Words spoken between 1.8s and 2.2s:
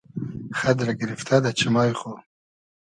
خو